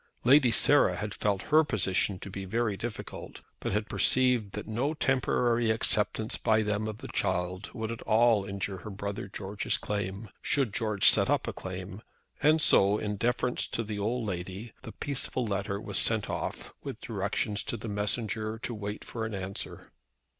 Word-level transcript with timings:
Lady 0.23 0.49
Sarah 0.49 0.95
had 0.95 1.13
felt 1.13 1.43
her 1.53 1.63
position 1.63 2.17
to 2.17 2.31
be 2.31 2.43
very 2.43 2.75
difficult, 2.75 3.41
but 3.59 3.71
had 3.71 3.87
perceived 3.87 4.53
that 4.53 4.65
no 4.65 4.95
temporary 4.95 5.69
acceptance 5.69 6.39
by 6.39 6.63
them 6.63 6.87
of 6.87 6.97
the 6.97 7.07
child 7.09 7.69
would 7.75 7.91
at 7.91 8.01
all 8.01 8.43
injure 8.43 8.77
her 8.79 8.89
brother 8.89 9.27
George's 9.27 9.77
claim, 9.77 10.27
should 10.41 10.69
Lord 10.69 10.73
George 10.73 11.07
set 11.11 11.29
up 11.29 11.47
a 11.47 11.53
claim, 11.53 12.01
and 12.41 12.59
so, 12.59 12.97
in 12.97 13.15
deference 13.17 13.67
to 13.67 13.83
the 13.83 13.99
old 13.99 14.25
lady, 14.25 14.73
the 14.81 14.91
peaceful 14.91 15.45
letter 15.45 15.79
was 15.79 15.99
sent 15.99 16.31
off, 16.31 16.73
with 16.81 16.99
directions 16.99 17.63
to 17.65 17.77
the 17.77 17.87
messenger 17.87 18.57
to 18.57 18.73
wait 18.73 19.05
for 19.05 19.23
an 19.27 19.35
answer. 19.35 19.91